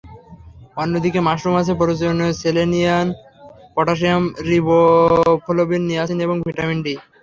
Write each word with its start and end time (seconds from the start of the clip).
অন্যদিকে 0.77 1.19
মাশরুমে 1.27 1.59
আছে 1.61 1.73
প্রয়োজনীয় 1.79 2.31
সেলেনিয়াম, 2.41 3.07
পটাশিয়াম, 3.75 4.23
রিবোফ্লোবিন, 4.49 5.81
নিয়াসিন 5.89 6.17
এবং 6.25 6.37
ভিটামিন 6.47 6.79
ডি। 6.85 6.93